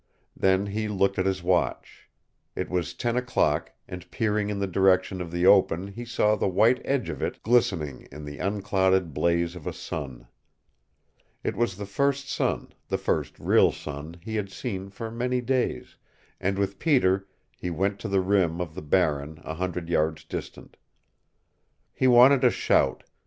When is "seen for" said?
14.49-15.11